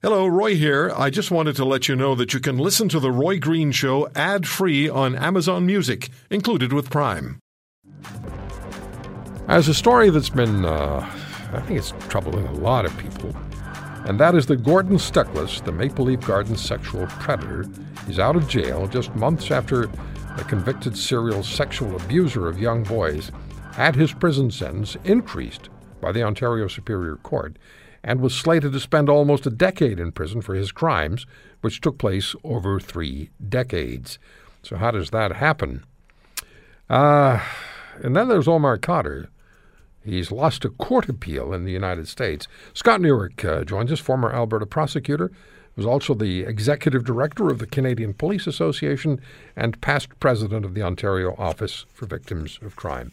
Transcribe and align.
Hello, 0.00 0.28
Roy 0.28 0.54
here. 0.54 0.92
I 0.94 1.10
just 1.10 1.32
wanted 1.32 1.56
to 1.56 1.64
let 1.64 1.88
you 1.88 1.96
know 1.96 2.14
that 2.14 2.32
you 2.32 2.38
can 2.38 2.56
listen 2.56 2.88
to 2.90 3.00
The 3.00 3.10
Roy 3.10 3.40
Green 3.40 3.72
Show 3.72 4.08
ad 4.14 4.46
free 4.46 4.88
on 4.88 5.16
Amazon 5.16 5.66
Music, 5.66 6.10
included 6.30 6.72
with 6.72 6.88
Prime. 6.88 7.40
As 9.48 9.66
a 9.66 9.74
story 9.74 10.10
that's 10.10 10.28
been, 10.30 10.64
uh, 10.64 11.00
I 11.52 11.60
think 11.62 11.80
it's 11.80 11.92
troubling 12.08 12.46
a 12.46 12.52
lot 12.52 12.84
of 12.84 12.96
people, 12.96 13.34
and 14.04 14.20
that 14.20 14.36
is 14.36 14.46
that 14.46 14.62
Gordon 14.62 14.98
Stuckless, 14.98 15.64
the 15.64 15.72
Maple 15.72 16.04
Leaf 16.04 16.20
Gardens 16.20 16.60
sexual 16.60 17.08
predator, 17.08 17.64
is 18.06 18.20
out 18.20 18.36
of 18.36 18.46
jail 18.46 18.86
just 18.86 19.12
months 19.16 19.50
after 19.50 19.90
a 20.36 20.44
convicted 20.44 20.96
serial 20.96 21.42
sexual 21.42 21.96
abuser 21.96 22.46
of 22.46 22.60
young 22.60 22.84
boys 22.84 23.32
had 23.72 23.96
his 23.96 24.12
prison 24.12 24.52
sentence 24.52 24.96
increased 25.02 25.70
by 26.00 26.12
the 26.12 26.22
Ontario 26.22 26.68
Superior 26.68 27.16
Court 27.16 27.56
and 28.08 28.22
was 28.22 28.34
slated 28.34 28.72
to 28.72 28.80
spend 28.80 29.10
almost 29.10 29.46
a 29.46 29.50
decade 29.50 30.00
in 30.00 30.10
prison 30.10 30.40
for 30.40 30.54
his 30.54 30.72
crimes, 30.72 31.26
which 31.60 31.82
took 31.82 31.98
place 31.98 32.34
over 32.42 32.80
three 32.80 33.28
decades. 33.50 34.18
So, 34.62 34.76
how 34.76 34.92
does 34.92 35.10
that 35.10 35.32
happen? 35.32 35.84
Uh, 36.88 37.38
and 38.02 38.16
then 38.16 38.28
there's 38.28 38.48
Omar 38.48 38.78
Khadr. 38.78 39.28
He's 40.02 40.32
lost 40.32 40.64
a 40.64 40.70
court 40.70 41.10
appeal 41.10 41.52
in 41.52 41.66
the 41.66 41.72
United 41.72 42.08
States. 42.08 42.48
Scott 42.72 43.02
Newark 43.02 43.44
uh, 43.44 43.62
joins 43.64 43.92
us, 43.92 44.00
former 44.00 44.32
Alberta 44.32 44.64
prosecutor, 44.64 45.30
was 45.76 45.84
also 45.84 46.14
the 46.14 46.44
executive 46.44 47.04
director 47.04 47.50
of 47.50 47.58
the 47.58 47.66
Canadian 47.66 48.14
Police 48.14 48.46
Association 48.46 49.20
and 49.54 49.78
past 49.82 50.18
president 50.18 50.64
of 50.64 50.72
the 50.72 50.82
Ontario 50.82 51.34
Office 51.36 51.84
for 51.92 52.06
Victims 52.06 52.58
of 52.62 52.74
Crime. 52.74 53.12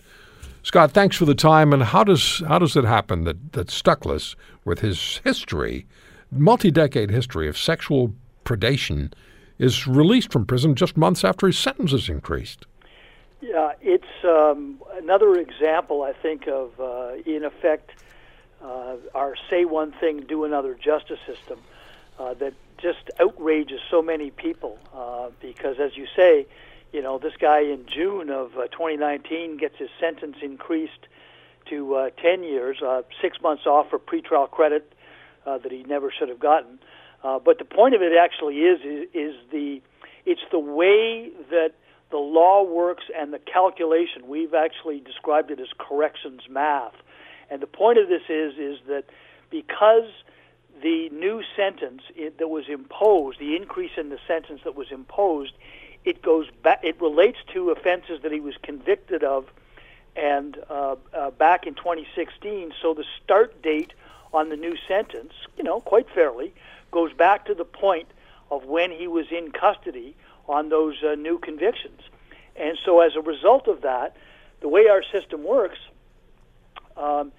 Scott, 0.66 0.94
thanks 0.94 1.16
for 1.16 1.26
the 1.26 1.36
time. 1.36 1.72
And 1.74 1.84
how 1.84 2.04
does 2.04 2.42
how 2.48 2.58
does 2.58 2.76
it 2.76 2.86
happen 2.86 3.23
that 3.26 3.54
that 3.54 3.68
Stuckless, 3.68 4.36
with 4.66 4.80
his 4.80 5.22
history, 5.23 5.86
multi-decade 6.32 7.12
history 7.12 7.48
of 7.48 7.56
sexual 7.56 8.16
predation, 8.46 9.14
is 9.59 9.86
released 9.86 10.32
from 10.32 10.44
prison 10.44 10.73
just 10.73 10.98
months 10.98 11.23
after 11.23 11.45
his 11.45 11.59
sentence 11.59 11.94
is 11.94 12.09
increased? 12.09 12.66
Yeah, 13.42 13.73
it's 13.80 14.23
um, 14.23 14.81
another 14.95 15.36
example, 15.36 16.02
I 16.02 16.14
think, 16.14 16.48
of 16.48 16.72
uh, 16.80 17.11
in 17.28 17.44
effect 17.44 17.92
uh, 18.64 18.95
our 19.14 19.36
say 19.48 19.66
one 19.66 19.92
thing, 19.92 20.22
do 20.22 20.45
another 20.45 20.73
justice 20.73 21.20
system 21.28 21.59
uh, 22.17 22.34
that 22.34 22.56
just 22.80 23.11
outrages 23.20 23.82
so 23.92 24.02
many 24.02 24.32
people. 24.32 24.80
Uh, 24.95 25.30
because, 25.39 25.80
as 25.80 25.95
you 25.95 26.08
say, 26.16 26.48
you 26.96 27.02
know, 27.02 27.20
this 27.20 27.34
guy 27.42 27.60
in 27.60 27.86
June 27.94 28.30
of 28.30 28.52
uh, 28.56 28.68
2019 28.68 29.58
gets 29.58 29.76
his 29.78 29.90
sentence 30.00 30.38
increased 30.42 31.08
to 31.70 31.94
uh, 31.94 32.10
10 32.24 32.44
years, 32.44 32.78
uh, 32.82 33.02
six 33.22 33.38
months 33.42 33.66
off 33.66 33.90
for 33.90 34.00
pretrial 34.00 34.50
credit 34.50 34.94
uh, 35.46 35.58
that 35.58 35.73
he 35.73 35.84
never 35.84 36.10
should 36.18 36.30
have 36.30 36.40
gotten. 36.40 36.80
Uh, 37.22 37.38
but 37.38 37.60
the 37.60 37.66
point 37.66 37.96
of 37.96 38.02
it 38.02 38.14
actually 38.18 38.60
is, 38.60 38.80
is 38.86 39.10
is 39.14 39.36
the 39.52 39.82
it's 40.26 40.46
the 40.52 40.60
way 40.60 41.32
that 41.50 41.72
the 42.12 42.18
law 42.18 42.64
works 42.64 43.04
and 43.14 43.34
the 43.34 43.40
calculation. 43.40 44.28
We've 44.28 44.54
actually 44.54 45.02
described 45.02 45.52
it 45.52 45.60
as 45.60 45.68
corrections 45.78 46.44
math. 46.50 46.96
And 47.50 47.62
the 47.62 47.68
point 47.68 47.98
of 47.98 48.08
this 48.08 48.22
is 48.30 48.54
is 48.58 48.78
that 48.88 49.04
because 49.52 50.08
the 50.82 51.10
new 51.10 51.42
sentence 51.58 52.04
it, 52.16 52.38
that 52.38 52.48
was 52.48 52.66
imposed, 52.70 53.40
the 53.40 53.56
increase 53.56 53.92
in 53.98 54.10
the 54.10 54.20
sentence 54.28 54.62
that 54.64 54.76
was 54.76 54.88
imposed, 54.92 55.54
it 56.06 56.22
goes 56.22 56.48
back. 56.64 56.80
It 56.84 57.02
relates 57.02 57.39
to 57.53 57.72
offenses 57.72 58.22
that 58.22 58.31
he 58.31 58.39
was 58.39 58.56
convicted 58.61 59.23
of, 59.23 59.52
and 60.16 60.58
uh, 60.70 60.95
uh, 61.14 61.31
back 61.31 61.67
in 61.67 61.73
2016. 61.73 62.73
So 62.81 62.94
the 62.94 63.06
start 63.23 63.61
date 63.61 63.94
on 64.33 64.50
the 64.50 64.56
new 64.56 64.78
sentence, 64.88 65.33
you 65.58 65.64
know, 65.64 65.81
quite 65.81 66.09
fairly, 66.09 66.53
goes 66.92 67.11
back 67.14 67.45
to 67.45 67.53
the 67.53 67.66
point 67.66 68.08
of 68.52 68.66
when 68.66 68.92
he 68.92 69.08
was 69.08 69.26
in 69.31 69.52
custody 69.52 70.16
on 70.48 70.70
those 70.70 70.95
uh, 71.03 71.16
new 71.16 71.39
convictions. 71.39 72.02
And 72.56 72.78
so, 72.86 73.02
as 73.02 73.16
a 73.16 73.22
result 73.22 73.67
of 73.67 73.81
that, 73.81 74.16
the 74.61 74.70
way 74.70 74.87
our 74.87 75.04
system 75.04 75.43
works, 75.43 75.80
um, 76.95 77.32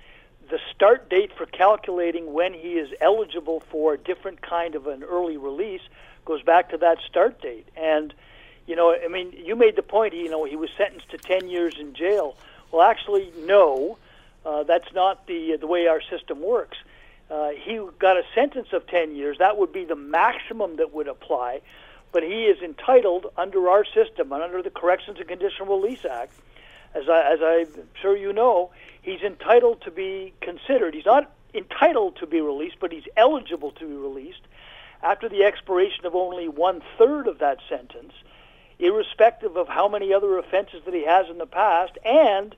the 0.50 0.58
start 0.74 1.08
date 1.08 1.32
for 1.36 1.46
calculating 1.46 2.32
when 2.32 2.52
he 2.52 2.74
is 2.74 2.90
eligible 3.00 3.60
for 3.70 3.94
a 3.94 3.98
different 3.98 4.42
kind 4.42 4.74
of 4.74 4.86
an 4.86 5.02
early 5.02 5.36
release 5.36 5.80
goes 6.24 6.42
back 6.42 6.70
to 6.70 6.76
that 6.78 6.98
start 7.08 7.40
date. 7.40 7.66
And 7.76 8.12
you 8.66 8.74
know, 8.74 8.94
I 8.94 9.08
mean, 9.08 9.32
you 9.32 9.56
made 9.56 9.76
the 9.76 9.82
point. 9.82 10.14
You 10.14 10.30
know, 10.30 10.44
he 10.44 10.56
was 10.56 10.70
sentenced 10.76 11.10
to 11.10 11.18
ten 11.18 11.48
years 11.48 11.74
in 11.78 11.94
jail. 11.94 12.36
Well, 12.72 12.82
actually, 12.82 13.32
no, 13.38 13.98
uh, 14.44 14.64
that's 14.64 14.92
not 14.92 15.26
the 15.26 15.56
the 15.56 15.66
way 15.66 15.86
our 15.86 16.00
system 16.02 16.42
works. 16.42 16.78
Uh, 17.30 17.50
he 17.50 17.80
got 17.98 18.16
a 18.16 18.22
sentence 18.34 18.68
of 18.72 18.86
ten 18.86 19.14
years. 19.14 19.38
That 19.38 19.56
would 19.56 19.72
be 19.72 19.84
the 19.84 19.96
maximum 19.96 20.76
that 20.76 20.92
would 20.92 21.08
apply. 21.08 21.60
But 22.12 22.22
he 22.22 22.44
is 22.44 22.62
entitled 22.62 23.26
under 23.36 23.68
our 23.68 23.84
system 23.84 24.32
and 24.32 24.42
under 24.42 24.62
the 24.62 24.70
Corrections 24.70 25.18
and 25.18 25.28
Conditional 25.28 25.78
Release 25.78 26.04
Act, 26.04 26.32
as 26.94 27.08
I, 27.08 27.32
as 27.32 27.40
I'm 27.42 27.88
sure 28.00 28.16
you 28.16 28.32
know, 28.32 28.70
he's 29.02 29.20
entitled 29.20 29.82
to 29.82 29.90
be 29.90 30.32
considered. 30.40 30.94
He's 30.94 31.04
not 31.04 31.30
entitled 31.52 32.16
to 32.16 32.26
be 32.26 32.40
released, 32.40 32.76
but 32.80 32.92
he's 32.92 33.06
eligible 33.16 33.72
to 33.72 33.86
be 33.86 33.94
released 33.94 34.40
after 35.02 35.28
the 35.28 35.44
expiration 35.44 36.06
of 36.06 36.14
only 36.14 36.48
one 36.48 36.82
third 36.96 37.26
of 37.26 37.38
that 37.38 37.58
sentence 37.68 38.12
irrespective 38.78 39.56
of 39.56 39.68
how 39.68 39.88
many 39.88 40.12
other 40.12 40.38
offenses 40.38 40.82
that 40.84 40.94
he 40.94 41.04
has 41.04 41.26
in 41.30 41.38
the 41.38 41.46
past, 41.46 41.92
and 42.04 42.54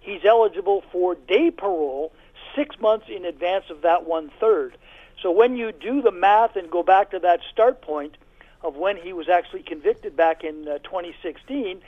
he's 0.00 0.24
eligible 0.24 0.84
for 0.92 1.14
day 1.14 1.50
parole 1.50 2.12
six 2.54 2.78
months 2.80 3.06
in 3.08 3.24
advance 3.24 3.64
of 3.70 3.82
that 3.82 4.06
one 4.06 4.30
third. 4.40 4.76
So 5.22 5.30
when 5.30 5.56
you 5.56 5.72
do 5.72 6.02
the 6.02 6.10
math 6.10 6.56
and 6.56 6.70
go 6.70 6.82
back 6.82 7.10
to 7.12 7.18
that 7.20 7.40
start 7.50 7.80
point 7.80 8.16
of 8.62 8.76
when 8.76 8.96
he 8.96 9.12
was 9.12 9.28
actually 9.28 9.62
convicted 9.62 10.16
back 10.16 10.44
in 10.44 10.68
uh, 10.68 10.78
2016, 10.78 11.80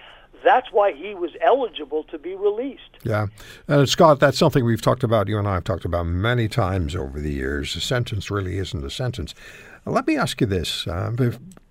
that's 0.42 0.72
why 0.72 0.92
he 0.92 1.14
was 1.14 1.30
eligible 1.40 2.04
to 2.04 2.18
be 2.18 2.34
released. 2.34 2.82
Yeah. 3.02 3.26
And 3.68 3.88
Scott, 3.88 4.20
that's 4.20 4.38
something 4.38 4.64
we've 4.64 4.82
talked 4.82 5.04
about, 5.04 5.28
you 5.28 5.38
and 5.38 5.48
I 5.48 5.54
have 5.54 5.64
talked 5.64 5.84
about 5.84 6.06
many 6.06 6.48
times 6.48 6.94
over 6.94 7.20
the 7.20 7.32
years. 7.32 7.74
A 7.76 7.80
sentence 7.80 8.30
really 8.30 8.58
isn't 8.58 8.84
a 8.84 8.90
sentence. 8.90 9.34
Let 9.86 10.06
me 10.06 10.16
ask 10.16 10.40
you 10.40 10.46
this. 10.46 10.86
Uh, 10.86 11.12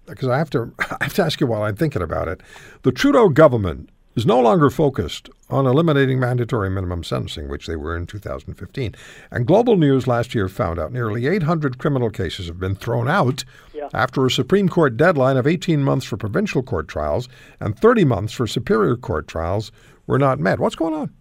because 0.05 0.29
I 0.29 0.37
have 0.37 0.49
to 0.51 0.73
I 0.79 1.03
have 1.05 1.13
to 1.15 1.23
ask 1.23 1.39
you 1.39 1.47
while 1.47 1.63
I'm 1.63 1.75
thinking 1.75 2.01
about 2.01 2.27
it. 2.27 2.41
The 2.83 2.91
Trudeau 2.91 3.29
government 3.29 3.89
is 4.15 4.25
no 4.25 4.39
longer 4.39 4.69
focused 4.69 5.29
on 5.49 5.65
eliminating 5.65 6.19
mandatory 6.19 6.69
minimum 6.69 7.03
sentencing, 7.03 7.47
which 7.47 7.67
they 7.67 7.75
were 7.75 7.95
in 7.95 8.05
2015. 8.05 8.95
And 9.31 9.47
Global 9.47 9.75
News 9.75 10.07
last 10.07 10.35
year 10.35 10.47
found 10.47 10.79
out 10.79 10.91
nearly 10.91 11.27
800 11.27 11.77
criminal 11.79 12.09
cases 12.09 12.47
have 12.47 12.59
been 12.59 12.75
thrown 12.75 13.07
out 13.07 13.43
yeah. 13.73 13.89
after 13.93 14.25
a 14.25 14.31
Supreme 14.31 14.69
Court 14.69 14.97
deadline 14.97 15.37
of 15.37 15.47
18 15.47 15.83
months 15.83 16.05
for 16.05 16.17
provincial 16.17 16.63
court 16.63 16.87
trials 16.87 17.27
and 17.59 17.77
30 17.77 18.05
months 18.05 18.33
for 18.33 18.45
Superior 18.45 18.95
Court 18.95 19.27
trials 19.27 19.71
were 20.05 20.19
not 20.19 20.39
met. 20.39 20.59
What's 20.59 20.75
going 20.75 20.93
on? 20.93 21.11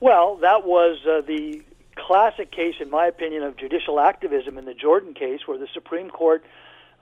Well, 0.00 0.36
that 0.36 0.64
was 0.64 0.98
uh, 1.06 1.20
the 1.26 1.62
classic 1.94 2.50
case, 2.50 2.76
in 2.80 2.90
my 2.90 3.06
opinion, 3.06 3.42
of 3.42 3.56
judicial 3.56 4.00
activism 4.00 4.56
in 4.56 4.64
the 4.64 4.74
Jordan 4.74 5.14
case, 5.14 5.40
where 5.46 5.58
the 5.58 5.68
Supreme 5.72 6.08
Court 6.10 6.42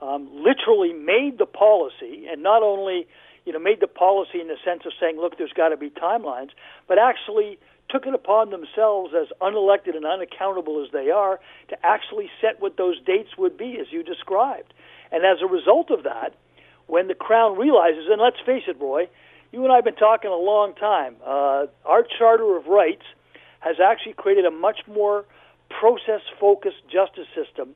um, 0.01 0.29
literally 0.33 0.93
made 0.93 1.37
the 1.37 1.45
policy, 1.45 2.27
and 2.31 2.41
not 2.41 2.63
only 2.63 3.07
you 3.45 3.53
know 3.53 3.59
made 3.59 3.79
the 3.79 3.87
policy 3.87 4.39
in 4.39 4.47
the 4.47 4.57
sense 4.63 4.83
of 4.85 4.93
saying, 4.99 5.17
look, 5.17 5.37
there's 5.37 5.53
got 5.53 5.69
to 5.69 5.77
be 5.77 5.89
timelines, 5.89 6.49
but 6.87 6.97
actually 6.97 7.57
took 7.89 8.05
it 8.05 8.13
upon 8.13 8.51
themselves, 8.51 9.13
as 9.19 9.27
unelected 9.41 9.95
and 9.95 10.05
unaccountable 10.05 10.83
as 10.83 10.91
they 10.91 11.09
are, 11.09 11.39
to 11.69 11.85
actually 11.85 12.29
set 12.39 12.61
what 12.61 12.77
those 12.77 13.01
dates 13.01 13.29
would 13.37 13.57
be, 13.57 13.77
as 13.79 13.87
you 13.91 14.03
described. 14.03 14.73
And 15.11 15.25
as 15.25 15.41
a 15.41 15.47
result 15.47 15.89
of 15.89 16.03
that, 16.03 16.35
when 16.85 17.07
the 17.07 17.15
Crown 17.15 17.57
realizes, 17.57 18.05
and 18.09 18.21
let's 18.21 18.39
face 18.45 18.63
it, 18.67 18.79
Roy, 18.79 19.09
you 19.51 19.63
and 19.63 19.71
I 19.71 19.77
have 19.77 19.85
been 19.85 19.95
talking 19.95 20.29
a 20.29 20.35
long 20.35 20.75
time, 20.75 21.15
uh, 21.25 21.65
our 21.85 22.05
Charter 22.17 22.55
of 22.57 22.67
Rights 22.67 23.05
has 23.59 23.77
actually 23.79 24.13
created 24.13 24.45
a 24.45 24.51
much 24.51 24.81
more 24.87 25.25
process 25.69 26.21
focused 26.39 26.81
justice 26.91 27.27
system 27.35 27.75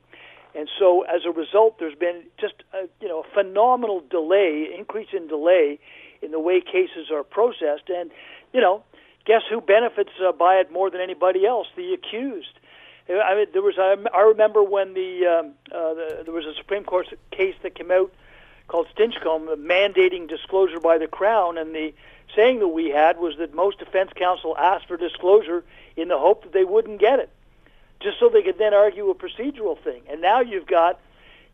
and 0.54 0.68
so, 0.78 1.02
as 1.02 1.22
a 1.26 1.30
result, 1.30 1.78
there's 1.78 1.96
been 1.96 2.22
just 2.38 2.54
a, 2.72 2.88
you 3.00 3.08
know 3.08 3.20
a 3.22 3.34
phenomenal 3.34 4.02
delay, 4.08 4.68
increase 4.76 5.08
in 5.12 5.26
delay 5.26 5.80
in 6.22 6.30
the 6.30 6.38
way 6.38 6.60
cases 6.60 7.10
are 7.12 7.24
processed. 7.24 7.88
And 7.88 8.10
you 8.52 8.60
know, 8.60 8.84
guess 9.24 9.42
who 9.50 9.60
benefits 9.60 10.10
uh, 10.24 10.32
by 10.32 10.56
it 10.56 10.70
more 10.72 10.90
than 10.90 11.00
anybody 11.00 11.44
else? 11.44 11.66
The 11.76 11.92
accused. 11.92 12.58
I 13.08 13.34
mean, 13.34 13.46
there 13.52 13.62
was 13.62 13.74
I, 13.78 13.96
I 14.16 14.22
remember 14.22 14.62
when 14.62 14.94
the, 14.94 15.26
um, 15.26 15.54
uh, 15.72 15.94
the 15.94 16.22
there 16.24 16.34
was 16.34 16.46
a 16.46 16.54
Supreme 16.54 16.84
Court 16.84 17.08
case 17.32 17.56
that 17.62 17.74
came 17.74 17.90
out 17.90 18.12
called 18.68 18.86
Stinchcombe, 18.96 19.56
mandating 19.56 20.28
disclosure 20.28 20.80
by 20.80 20.98
the 20.98 21.08
Crown, 21.08 21.58
and 21.58 21.74
the 21.74 21.92
saying 22.34 22.60
that 22.60 22.68
we 22.68 22.90
had 22.90 23.18
was 23.18 23.36
that 23.38 23.54
most 23.54 23.78
defense 23.78 24.10
counsel 24.14 24.56
asked 24.56 24.86
for 24.86 24.96
disclosure 24.96 25.64
in 25.96 26.08
the 26.08 26.18
hope 26.18 26.44
that 26.44 26.52
they 26.52 26.64
wouldn't 26.64 27.00
get 27.00 27.18
it 27.18 27.28
just 28.00 28.18
so 28.18 28.28
they 28.28 28.42
could 28.42 28.58
then 28.58 28.74
argue 28.74 29.08
a 29.10 29.14
procedural 29.14 29.78
thing. 29.78 30.02
And 30.08 30.20
now 30.20 30.40
you've 30.40 30.66
got, 30.66 31.00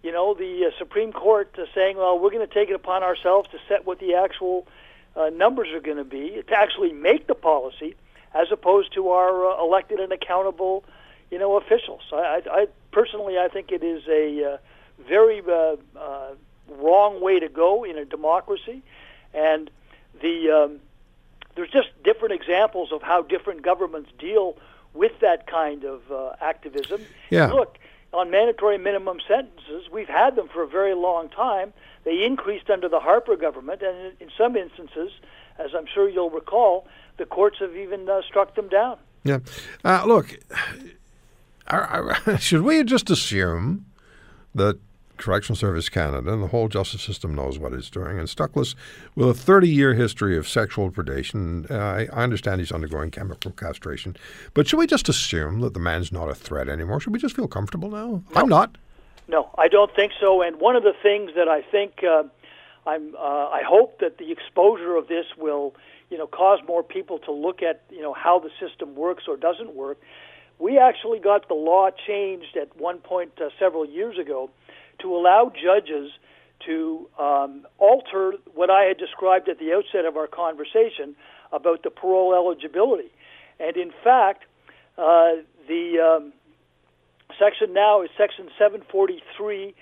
you 0.02 0.12
know, 0.12 0.34
the 0.34 0.66
uh, 0.66 0.78
Supreme 0.78 1.12
Court 1.12 1.54
uh, 1.58 1.66
saying, 1.74 1.96
well, 1.96 2.18
we're 2.18 2.30
going 2.30 2.46
to 2.46 2.52
take 2.52 2.70
it 2.70 2.74
upon 2.74 3.02
ourselves 3.02 3.48
to 3.50 3.58
set 3.68 3.86
what 3.86 3.98
the 3.98 4.14
actual 4.14 4.66
uh, 5.16 5.30
numbers 5.30 5.68
are 5.72 5.80
going 5.80 5.96
to 5.96 6.04
be, 6.04 6.42
to 6.46 6.54
actually 6.54 6.92
make 6.92 7.26
the 7.26 7.34
policy, 7.34 7.94
as 8.34 8.50
opposed 8.50 8.94
to 8.94 9.08
our 9.10 9.50
uh, 9.50 9.62
elected 9.62 10.00
and 10.00 10.12
accountable, 10.12 10.84
you 11.30 11.38
know, 11.38 11.56
officials. 11.56 12.02
I, 12.12 12.42
I, 12.50 12.66
personally, 12.92 13.38
I 13.38 13.48
think 13.48 13.72
it 13.72 13.82
is 13.82 14.02
a 14.08 14.54
uh, 14.54 14.56
very 15.06 15.42
uh, 15.46 15.76
uh, 15.98 16.34
wrong 16.68 17.20
way 17.20 17.40
to 17.40 17.48
go 17.48 17.84
in 17.84 17.98
a 17.98 18.04
democracy, 18.04 18.82
and 19.34 19.70
the 20.20 20.50
um, 20.50 20.80
there's 21.54 21.70
just 21.70 21.88
different 22.02 22.34
examples 22.34 22.92
of 22.92 23.02
how 23.02 23.22
different 23.22 23.62
governments 23.62 24.10
deal 24.18 24.56
with 24.94 25.12
that 25.20 25.46
kind 25.46 25.84
of 25.84 26.00
uh, 26.10 26.32
activism. 26.40 27.02
Yeah. 27.30 27.52
Look, 27.52 27.78
on 28.12 28.30
mandatory 28.30 28.78
minimum 28.78 29.18
sentences, 29.26 29.90
we've 29.92 30.08
had 30.08 30.36
them 30.36 30.48
for 30.48 30.62
a 30.62 30.68
very 30.68 30.94
long 30.94 31.28
time. 31.28 31.72
They 32.04 32.24
increased 32.24 32.70
under 32.70 32.88
the 32.88 33.00
Harper 33.00 33.36
government, 33.36 33.82
and 33.82 34.14
in 34.20 34.30
some 34.36 34.56
instances, 34.56 35.12
as 35.58 35.70
I'm 35.76 35.86
sure 35.86 36.08
you'll 36.08 36.30
recall, 36.30 36.86
the 37.18 37.26
courts 37.26 37.58
have 37.60 37.76
even 37.76 38.08
uh, 38.08 38.22
struck 38.26 38.56
them 38.56 38.68
down. 38.68 38.98
Yeah. 39.22 39.38
Uh, 39.84 40.04
look, 40.06 40.38
are, 41.68 42.16
are, 42.26 42.38
should 42.38 42.62
we 42.62 42.82
just 42.84 43.10
assume 43.10 43.86
that 44.54 44.78
Correctional 45.20 45.56
Service 45.56 45.88
Canada 45.88 46.32
and 46.32 46.42
the 46.42 46.48
whole 46.48 46.68
justice 46.68 47.02
system 47.02 47.34
knows 47.34 47.58
what 47.58 47.72
it's 47.72 47.90
doing? 47.90 48.18
And 48.18 48.26
Stuckless, 48.26 48.74
with 49.14 49.28
a 49.28 49.34
30 49.34 49.68
year 49.68 49.94
history 49.94 50.36
of 50.36 50.48
sexual 50.48 50.90
predation, 50.90 51.70
uh, 51.70 51.74
I, 51.74 52.08
I 52.12 52.22
understand 52.24 52.60
he's 52.60 52.72
undergoing 52.72 53.10
chemical 53.10 53.52
castration, 53.52 54.16
but 54.54 54.66
should 54.66 54.78
we 54.78 54.86
just 54.86 55.08
assume 55.08 55.60
that 55.60 55.74
the 55.74 55.80
man's 55.80 56.10
not 56.10 56.28
a 56.28 56.34
threat 56.34 56.68
anymore? 56.68 57.00
Should 57.00 57.12
we 57.12 57.18
just 57.18 57.36
feel 57.36 57.48
comfortable 57.48 57.90
now? 57.90 58.22
I'm 58.34 58.48
not. 58.48 58.76
No, 59.28 59.50
I 59.58 59.68
don't 59.68 59.94
think 59.94 60.12
so. 60.18 60.42
And 60.42 60.58
one 60.58 60.74
of 60.74 60.82
the 60.82 60.94
things 61.02 61.32
that 61.36 61.48
I 61.48 61.62
think 61.62 62.02
uh, 62.02 62.24
I'm, 62.86 63.14
uh, 63.14 63.48
I 63.48 63.62
hope 63.64 64.00
that 64.00 64.18
the 64.18 64.32
exposure 64.32 64.96
of 64.96 65.06
this 65.06 65.26
will, 65.36 65.74
you 66.08 66.18
know, 66.18 66.26
cause 66.26 66.58
more 66.66 66.82
people 66.82 67.18
to 67.20 67.32
look 67.32 67.62
at, 67.62 67.82
you 67.90 68.02
know, 68.02 68.12
how 68.12 68.40
the 68.40 68.50
system 68.58 68.96
works 68.96 69.24
or 69.28 69.36
doesn't 69.36 69.74
work. 69.74 70.00
We 70.58 70.78
actually 70.78 71.20
got 71.20 71.48
the 71.48 71.54
law 71.54 71.90
changed 72.06 72.56
at 72.60 72.76
one 72.76 72.98
point 72.98 73.32
uh, 73.40 73.50
several 73.58 73.86
years 73.86 74.18
ago 74.18 74.50
to 75.02 75.14
allow 75.14 75.50
judges 75.50 76.10
to 76.66 77.08
um, 77.18 77.66
alter 77.78 78.34
what 78.54 78.70
I 78.70 78.84
had 78.84 78.98
described 78.98 79.48
at 79.48 79.58
the 79.58 79.72
outset 79.72 80.04
of 80.04 80.16
our 80.16 80.26
conversation 80.26 81.16
about 81.52 81.82
the 81.82 81.90
parole 81.90 82.34
eligibility. 82.34 83.10
And 83.58 83.76
in 83.76 83.92
fact, 84.04 84.44
uh, 84.98 85.42
the 85.68 85.98
um, 86.00 86.32
section 87.38 87.72
now 87.72 88.02
is 88.02 88.10
section 88.16 88.48
743.6, 88.60 89.74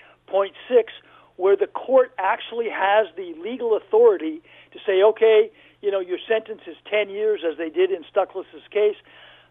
where 1.35 1.55
the 1.55 1.67
court 1.67 2.11
actually 2.17 2.69
has 2.69 3.07
the 3.15 3.33
legal 3.41 3.75
authority 3.75 4.41
to 4.71 4.79
say, 4.85 5.01
okay, 5.03 5.51
you 5.81 5.91
know, 5.91 5.99
your 5.99 6.19
sentence 6.27 6.61
is 6.67 6.75
10 6.89 7.09
years, 7.09 7.41
as 7.49 7.57
they 7.57 7.69
did 7.69 7.91
in 7.91 8.03
Stuckless's 8.09 8.67
case, 8.71 8.97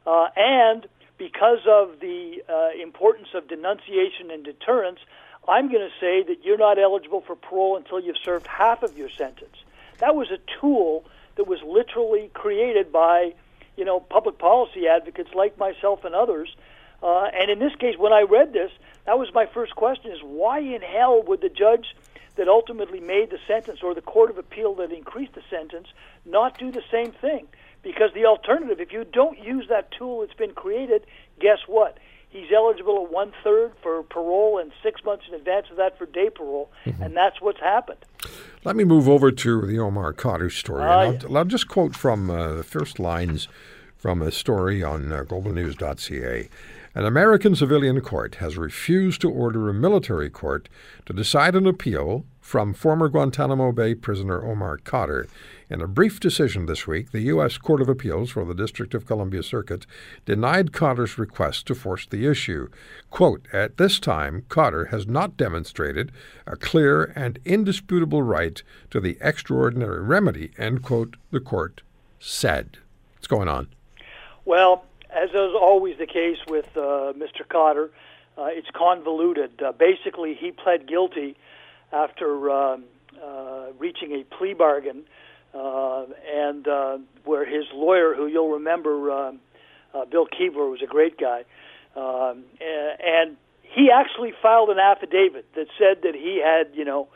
uh, 0.06 0.29
and 0.37 0.87
because 1.17 1.67
of 1.67 2.00
the 2.00 2.43
uh, 2.49 2.71
importance 2.81 3.29
of 3.35 3.49
denunciation 3.49 4.31
and 4.31 4.44
deterrence, 4.44 5.00
I'm 5.49 5.69
going 5.73 5.89
to 5.89 5.95
say 5.99 6.23
that 6.25 6.45
you're 6.45 6.59
not 6.59 6.79
eligible 6.79 7.23
for 7.23 7.35
parole 7.35 7.77
until 7.77 7.99
you've 7.99 8.19
served 8.23 8.47
half 8.47 8.83
of 8.83 8.97
your 8.99 9.09
sentence. 9.09 9.56
That 9.99 10.15
was 10.15 10.31
a 10.31 10.39
tool 10.61 11.05
that 11.37 11.47
was 11.47 11.61
literally 11.62 12.31
created 12.35 12.93
by, 12.93 13.35
you 13.77 13.85
know, 13.85 13.99
public 13.99 14.39
policy 14.39 14.87
advocates 14.87 15.31
like 15.35 15.56
myself 15.56 16.05
and 16.05 16.15
others. 16.15 16.55
Uh, 17.03 17.25
and 17.33 17.50
in 17.50 17.59
this 17.59 17.75
case, 17.77 17.97
when 17.97 18.12
I 18.12 18.23
read 18.23 18.53
this, 18.53 18.71
that 19.06 19.19
was 19.19 19.33
my 19.33 19.47
first 19.47 19.75
question: 19.75 20.12
is 20.12 20.21
why 20.23 20.59
in 20.59 20.83
hell 20.83 21.23
would 21.23 21.41
the 21.41 21.49
judge 21.49 21.97
that 22.37 22.49
ultimately 22.49 23.00
made 23.00 23.31
the 23.31 23.39
sentence 23.47 23.81
or 23.83 23.95
the 23.95 24.03
court 24.03 24.31
of 24.31 24.39
appeal 24.39 24.75
that 24.77 24.93
increased 24.93 25.35
the 25.35 25.43
sentence 25.49 25.89
not 26.27 26.59
do 26.59 26.71
the 26.71 26.83
same 26.91 27.12
thing? 27.12 27.47
Because 27.83 28.12
the 28.12 28.27
alternative, 28.27 28.81
if 28.81 28.93
you 28.93 29.05
don't 29.05 29.39
use 29.39 29.69
that 29.69 29.93
tool 29.93 30.21
that's 30.21 30.35
been 30.35 30.53
created, 30.53 31.06
guess 31.41 31.59
what? 31.67 31.97
He's 32.30 32.48
eligible 32.54 33.04
at 33.04 33.12
one 33.12 33.32
third 33.42 33.72
for 33.82 34.02
parole 34.02 34.58
and 34.58 34.70
six 34.82 35.02
months 35.02 35.25
in 35.28 35.34
advance 35.34 35.66
of 35.70 35.76
that 35.78 35.96
for 35.96 36.06
day 36.06 36.28
parole, 36.28 36.70
mm-hmm. 36.84 37.02
and 37.02 37.16
that's 37.16 37.40
what's 37.40 37.60
happened. 37.60 38.04
Let 38.64 38.76
me 38.76 38.84
move 38.84 39.08
over 39.08 39.30
to 39.30 39.66
the 39.66 39.78
Omar 39.78 40.12
Khadr 40.12 40.50
story. 40.50 40.82
Uh, 40.82 40.86
I'll, 40.86 41.36
I'll, 41.38 41.44
just 41.44 41.69
quote 41.69 41.96
from 41.96 42.30
uh, 42.30 42.54
the 42.54 42.64
first 42.64 42.98
lines 42.98 43.48
from 43.96 44.20
a 44.20 44.30
story 44.30 44.82
on 44.82 45.10
uh, 45.10 45.25
globalnews.ca. 45.25 46.48
An 46.94 47.04
American 47.04 47.54
civilian 47.54 48.00
court 48.00 48.36
has 48.36 48.58
refused 48.58 49.20
to 49.20 49.30
order 49.30 49.69
a 49.69 49.75
military 49.75 50.28
court 50.28 50.69
to 51.06 51.12
decide 51.12 51.54
an 51.54 51.66
appeal 51.66 52.25
from 52.49 52.73
former 52.73 53.11
Guantanamo 53.11 53.73
Bay 53.73 53.95
prisoner 53.95 54.43
Omar 54.43 54.79
Khadr. 54.79 55.29
In 55.69 55.83
a 55.83 55.87
brief 55.87 56.19
decision 56.19 56.65
this 56.65 56.87
week, 56.87 57.12
the 57.12 57.21
U.S. 57.25 57.59
Court 57.59 57.83
of 57.83 57.91
Appeals 57.91 58.31
for 58.31 58.47
the 58.47 58.55
District 58.55 58.95
of 58.95 59.05
Columbia 59.05 59.43
Circuit 59.43 59.85
denied 60.25 60.73
Khadr's 60.73 61.19
request 61.19 61.67
to 61.67 61.75
force 61.75 62.06
the 62.06 62.25
issue. 62.25 62.71
Quote, 63.11 63.47
At 63.53 63.77
this 63.77 64.00
time, 64.00 64.47
Khadr 64.49 64.89
has 64.89 65.06
not 65.06 65.37
demonstrated 65.37 66.11
a 66.47 66.56
clear 66.56 67.12
and 67.15 67.39
indisputable 67.45 68.23
right 68.23 68.62
to 68.93 68.99
the 68.99 69.19
extraordinary 69.21 70.00
remedy, 70.00 70.53
end 70.56 70.83
quote, 70.83 71.17
the 71.31 71.41
court 71.41 71.83
said. 72.19 72.79
What's 73.17 73.27
going 73.27 73.49
on? 73.49 73.69
Well, 74.47 74.87
as 75.11 75.29
is 75.29 75.55
always 75.55 75.99
the 75.99 76.06
case 76.06 76.39
with 76.49 76.75
uh, 76.79 77.12
Mr. 77.12 77.47
Khadr, 77.47 77.91
uh, 78.39 78.45
it's 78.47 78.71
convoluted. 78.75 79.62
Uh, 79.62 79.73
basically, 79.73 80.33
he 80.33 80.50
pled 80.50 80.89
guilty 80.89 81.37
after 81.93 82.50
um, 82.50 82.85
uh, 83.23 83.67
reaching 83.79 84.12
a 84.12 84.25
plea 84.37 84.55
bargain, 84.55 85.05
uh, 85.55 86.05
and 86.31 86.69
uh, 86.69 86.99
where 87.25 87.44
his 87.44 87.64
lawyer, 87.73 88.14
who 88.14 88.26
you'll 88.26 88.52
remember, 88.52 89.11
uh, 89.11 89.32
uh, 89.94 90.05
Bill 90.05 90.26
Keevler, 90.26 90.70
was 90.70 90.81
a 90.82 90.87
great 90.87 91.19
guy, 91.19 91.44
um, 91.96 92.44
and, 92.61 93.00
and 93.00 93.37
he 93.62 93.90
actually 93.90 94.32
filed 94.43 94.70
an 94.70 94.79
affidavit 94.79 95.46
that 95.55 95.67
said 95.79 96.02
that 96.02 96.14
he 96.14 96.40
had, 96.43 96.76
you 96.76 96.85
know, 96.85 97.08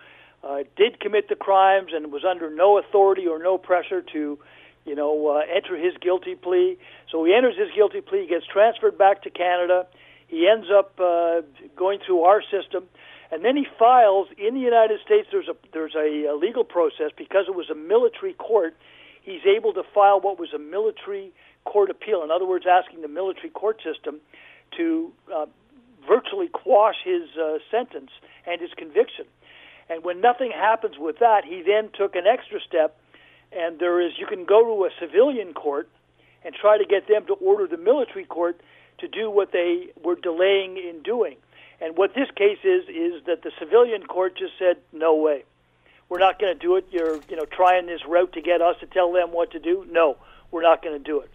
uh, 0.44 0.64
did 0.76 1.00
commit 1.00 1.28
the 1.28 1.36
crimes 1.36 1.92
and 1.94 2.12
was 2.12 2.24
under 2.24 2.50
no 2.50 2.78
authority 2.78 3.26
or 3.26 3.38
no 3.38 3.58
pressure 3.58 4.02
to, 4.02 4.38
you 4.84 4.94
know, 4.94 5.28
uh, 5.28 5.40
enter 5.54 5.76
his 5.76 5.94
guilty 6.00 6.34
plea. 6.34 6.76
So 7.10 7.24
he 7.24 7.34
enters 7.34 7.56
his 7.56 7.68
guilty 7.74 8.00
plea, 8.00 8.26
gets 8.28 8.44
transferred 8.46 8.98
back 8.98 9.22
to 9.22 9.30
Canada. 9.30 9.86
He 10.26 10.48
ends 10.48 10.66
up 10.72 10.98
uh, 10.98 11.42
going 11.76 12.00
through 12.04 12.22
our 12.22 12.42
system 12.42 12.88
and 13.32 13.42
then 13.42 13.56
he 13.56 13.66
files 13.78 14.28
in 14.36 14.54
the 14.54 14.60
United 14.60 15.00
States. 15.04 15.26
There's 15.32 15.48
a 15.48 15.56
there's 15.72 15.94
a, 15.96 16.26
a 16.26 16.36
legal 16.36 16.64
process 16.64 17.10
because 17.16 17.46
it 17.48 17.54
was 17.54 17.70
a 17.70 17.74
military 17.74 18.34
court. 18.34 18.76
He's 19.22 19.46
able 19.46 19.72
to 19.72 19.82
file 19.94 20.20
what 20.20 20.38
was 20.38 20.52
a 20.52 20.58
military 20.58 21.32
court 21.64 21.90
appeal. 21.90 22.22
In 22.22 22.30
other 22.30 22.46
words, 22.46 22.66
asking 22.68 23.00
the 23.00 23.08
military 23.08 23.48
court 23.48 23.80
system 23.82 24.20
to 24.76 25.12
uh, 25.34 25.46
virtually 26.06 26.48
quash 26.48 26.96
his 27.04 27.22
uh, 27.40 27.58
sentence 27.70 28.10
and 28.46 28.60
his 28.60 28.70
conviction. 28.76 29.24
And 29.88 30.04
when 30.04 30.20
nothing 30.20 30.52
happens 30.54 30.96
with 30.98 31.18
that, 31.20 31.44
he 31.44 31.62
then 31.66 31.90
took 31.96 32.14
an 32.14 32.26
extra 32.26 32.60
step, 32.60 32.98
and 33.50 33.78
there 33.78 34.00
is 34.00 34.12
you 34.18 34.26
can 34.26 34.44
go 34.44 34.62
to 34.62 34.84
a 34.84 34.90
civilian 35.00 35.54
court 35.54 35.88
and 36.44 36.54
try 36.54 36.76
to 36.76 36.84
get 36.84 37.08
them 37.08 37.24
to 37.26 37.34
order 37.34 37.66
the 37.66 37.78
military 37.78 38.24
court 38.24 38.60
to 38.98 39.08
do 39.08 39.30
what 39.30 39.52
they 39.52 39.88
were 40.04 40.16
delaying 40.16 40.76
in 40.76 41.02
doing. 41.02 41.36
And 41.82 41.96
what 41.96 42.14
this 42.14 42.28
case 42.36 42.58
is 42.62 42.84
is 42.88 43.24
that 43.26 43.42
the 43.42 43.50
civilian 43.58 44.04
court 44.04 44.36
just 44.36 44.52
said, 44.58 44.76
"No 44.92 45.16
way, 45.16 45.44
we're 46.08 46.20
not 46.20 46.38
going 46.38 46.56
to 46.56 46.58
do 46.58 46.76
it. 46.76 46.86
You're, 46.90 47.16
you 47.28 47.36
know, 47.36 47.44
trying 47.44 47.86
this 47.86 48.06
route 48.06 48.32
to 48.34 48.40
get 48.40 48.62
us 48.62 48.76
to 48.80 48.86
tell 48.86 49.12
them 49.12 49.32
what 49.32 49.50
to 49.50 49.58
do. 49.58 49.84
No, 49.90 50.16
we're 50.52 50.62
not 50.62 50.82
going 50.82 50.96
to 50.96 51.04
do 51.04 51.20
it." 51.20 51.30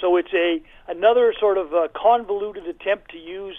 So 0.00 0.16
it's 0.16 0.34
a 0.34 0.60
another 0.86 1.32
sort 1.40 1.56
of 1.56 1.72
convoluted 1.94 2.66
attempt 2.66 3.10
to 3.12 3.18
use 3.18 3.56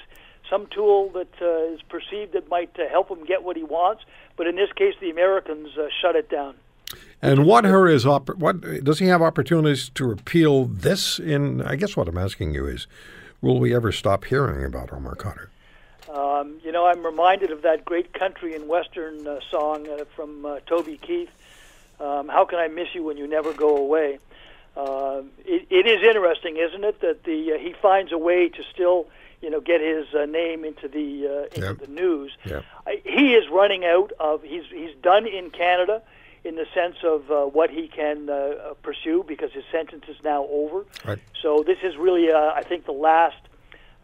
some 0.49 0.67
tool 0.67 1.09
that 1.09 1.33
uh, 1.41 1.73
is 1.73 1.81
perceived 1.89 2.33
that 2.33 2.47
might 2.49 2.77
uh, 2.79 2.87
help 2.89 3.09
him 3.09 3.25
get 3.25 3.43
what 3.43 3.57
he 3.57 3.63
wants. 3.63 4.03
But 4.37 4.47
in 4.47 4.55
this 4.55 4.71
case, 4.73 4.93
the 5.01 5.09
Americans 5.09 5.69
uh, 5.77 5.87
shut 6.01 6.15
it 6.15 6.29
down. 6.29 6.55
And 7.21 7.45
what 7.45 7.65
are 7.65 7.87
his 7.87 8.05
op- 8.05 8.37
what 8.37 8.61
does 8.83 8.99
he 8.99 9.07
have 9.07 9.21
opportunities 9.21 9.89
to 9.95 10.05
repeal 10.05 10.65
this? 10.65 11.19
In 11.19 11.61
I 11.61 11.75
guess 11.75 11.97
what 11.97 12.07
I'm 12.07 12.17
asking 12.17 12.53
you 12.53 12.67
is, 12.67 12.87
will 13.41 13.59
we 13.59 13.75
ever 13.75 13.91
stop 13.91 14.25
hearing 14.25 14.63
about 14.63 14.93
Omar 14.93 15.15
Khadr? 15.15 15.47
Um, 16.17 16.59
you 16.63 16.71
know, 16.71 16.85
I'm 16.87 17.05
reminded 17.05 17.51
of 17.51 17.61
that 17.61 17.85
great 17.85 18.11
country 18.13 18.55
and 18.55 18.67
western 18.67 19.27
uh, 19.27 19.39
song 19.51 19.87
uh, 19.87 20.05
from 20.15 20.45
uh, 20.45 20.59
Toby 20.65 20.97
Keith. 20.97 21.29
Um, 21.99 22.27
How 22.27 22.43
can 22.45 22.57
I 22.57 22.67
miss 22.67 22.87
you 22.95 23.03
when 23.03 23.17
you 23.17 23.27
never 23.27 23.53
go 23.53 23.77
away? 23.77 24.19
Uh, 24.75 25.21
it, 25.45 25.67
it 25.69 25.85
is 25.87 26.01
interesting, 26.03 26.57
isn't 26.57 26.83
it, 26.83 27.01
that 27.01 27.23
the 27.23 27.53
uh, 27.53 27.57
he 27.59 27.73
finds 27.73 28.11
a 28.11 28.17
way 28.17 28.49
to 28.49 28.63
still, 28.73 29.07
you 29.41 29.49
know, 29.49 29.59
get 29.61 29.79
his 29.81 30.05
uh, 30.15 30.25
name 30.25 30.63
into 30.65 30.87
the 30.87 31.27
uh, 31.27 31.43
into 31.55 31.67
Yep. 31.67 31.77
the 31.79 31.87
news. 31.87 32.31
Yep. 32.45 32.63
I, 32.87 33.01
he 33.03 33.33
is 33.35 33.47
running 33.49 33.85
out 33.85 34.11
of 34.19 34.41
he's 34.43 34.65
he's 34.71 34.95
done 35.01 35.25
in 35.27 35.49
Canada 35.51 36.01
in 36.43 36.55
the 36.55 36.65
sense 36.73 36.97
of 37.03 37.29
uh, 37.31 37.45
what 37.45 37.69
he 37.69 37.87
can 37.87 38.29
uh, 38.29 38.73
pursue 38.81 39.23
because 39.27 39.51
his 39.51 39.65
sentence 39.71 40.05
is 40.07 40.17
now 40.23 40.45
over. 40.49 40.85
Right. 41.05 41.19
So 41.41 41.63
this 41.63 41.79
is 41.83 41.97
really, 41.97 42.31
uh, 42.31 42.51
I 42.55 42.63
think, 42.63 42.85
the 42.85 42.91
last 42.93 43.41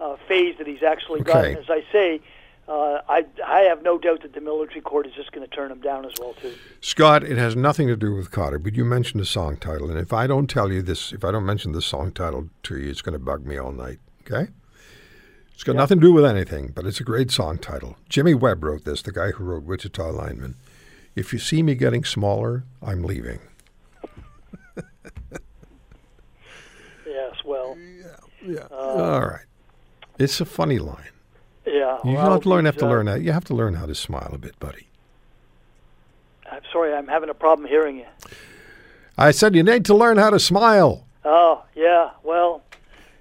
uh, 0.04 0.18
phase 0.28 0.58
that 0.58 0.68
he's 0.68 0.84
actually 0.84 1.22
got. 1.22 1.38
Okay. 1.38 1.50
And 1.52 1.58
as 1.60 1.70
I 1.70 1.84
say, 1.92 2.20
uh, 2.68 3.02
I 3.08 3.26
I 3.46 3.62
have 3.62 3.82
no 3.84 3.98
doubt 3.98 4.22
that 4.24 4.34
the 4.34 4.42
military 4.42 4.82
court 4.82 5.08
is 5.08 5.14
just 5.14 5.32
going 5.32 5.48
to 5.48 5.56
turn 5.56 5.72
him 5.72 5.80
down 5.80 6.06
as 6.06 6.14
well 6.20 6.34
too. 6.34 6.54
Scott, 6.82 7.24
it 7.24 7.38
has 7.38 7.56
nothing 7.56 7.88
to 7.88 7.96
do 7.96 8.14
with 8.14 8.32
Khadr, 8.32 8.62
but 8.62 8.76
you 8.76 8.86
mentioned 8.86 9.22
the 9.22 9.26
song 9.26 9.58
title, 9.58 9.90
and 9.90 10.00
if 10.00 10.14
I 10.14 10.28
don't 10.28 10.50
tell 10.50 10.72
you 10.72 10.82
this, 10.82 11.14
if 11.14 11.24
I 11.24 11.32
don't 11.32 11.46
mention 11.46 11.72
the 11.72 11.82
song 11.82 12.12
title 12.12 12.50
to 12.64 12.78
you, 12.78 12.90
it's 12.90 13.02
going 13.02 13.14
to 13.14 13.20
bug 13.20 13.46
me 13.46 13.58
all 13.58 13.72
night. 13.72 14.00
Okay? 14.22 14.52
It's 15.54 15.64
got 15.64 15.76
nothing 15.76 16.00
to 16.00 16.08
do 16.08 16.14
with 16.14 16.26
anything, 16.26 16.72
but 16.74 16.86
it's 16.86 17.00
a 17.00 17.04
great 17.04 17.30
song 17.30 17.58
title. 17.58 17.98
Jimmy 18.10 18.34
Webb 18.34 18.64
wrote 18.64 18.86
this, 18.86 19.02
the 19.02 19.12
guy 19.12 19.32
who 19.32 19.44
wrote 19.44 19.64
Wichita 19.64 20.10
Lineman. 20.12 20.56
If 21.16 21.32
you 21.32 21.38
see 21.40 21.62
me 21.62 21.76
getting 21.76 22.04
smaller, 22.04 22.64
I'm 22.82 23.04
leaving. 23.04 23.40
yes, 27.06 27.36
well, 27.46 27.78
Yeah. 28.46 28.68
All 28.72 29.22
right. 29.22 29.46
It's 30.20 30.40
a 30.40 30.46
funny 30.46 30.80
line. 30.80 31.10
yeah. 31.66 31.98
You 32.04 32.14
well, 32.14 32.32
have 32.32 32.42
to 32.42 32.50
learn. 32.50 32.66
Have 32.66 32.78
to 32.78 32.86
uh, 32.86 32.90
learn. 32.90 33.08
How, 33.08 33.16
you 33.16 33.32
have 33.32 33.46
to 33.46 33.56
learn 33.56 33.76
how 33.76 33.86
to 33.86 33.96
smile 33.96 34.32
a 34.34 34.38
bit, 34.38 34.60
buddy. 34.60 34.88
I'm 36.52 36.62
sorry, 36.72 36.94
I'm 36.94 37.08
having 37.08 37.30
a 37.30 37.34
problem 37.34 37.68
hearing 37.68 37.98
you. 37.98 38.06
I 39.18 39.32
said 39.32 39.56
you 39.56 39.64
need 39.64 39.86
to 39.86 39.96
learn 39.96 40.18
how 40.18 40.30
to 40.30 40.40
smile. 40.40 41.08
Oh, 41.26 41.64
yeah. 41.76 42.12
Well, 42.24 42.62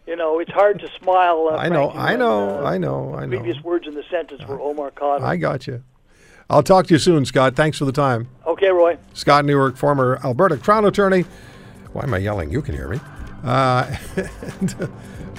you 0.06 0.16
know, 0.16 0.38
it's 0.38 0.50
hard 0.50 0.80
to 0.80 0.90
smile. 1.00 1.49
Uh, 1.52 1.56
I 1.56 1.68
know. 1.68 1.90
I 1.90 2.11
when, 2.11 2.18
know. 2.18 2.58
uh, 2.58 2.62
I 2.64 2.78
know. 2.78 3.14
I 3.14 3.26
know. 3.26 3.38
Previous 3.38 3.62
words 3.62 3.87
in 3.87 3.94
the 3.94 4.04
sentence 4.11 4.46
were 4.46 4.61
Omar 4.61 4.90
Khan. 4.90 5.22
I 5.22 5.37
got 5.37 5.66
you. 5.66 5.82
I'll 6.50 6.62
talk 6.62 6.87
to 6.88 6.94
you 6.94 6.99
soon, 6.99 7.25
Scott. 7.25 7.56
Thanks 7.56 7.78
for 7.78 7.84
the 7.84 7.92
time. 7.92 8.28
Okay, 8.46 8.68
Roy. 8.68 8.99
Scott 9.14 9.44
Newark, 9.44 9.76
former 9.76 10.18
Alberta 10.25 10.56
Crown 10.56 10.84
Attorney. 10.84 11.25
Why 11.92 12.02
am 12.02 12.12
I 12.12 12.18
yelling? 12.18 12.50
You 12.50 12.61
can 12.61 12.75
hear 12.75 12.88
me. 12.88 13.00
Uh, 13.44 13.94
and, 14.61 14.90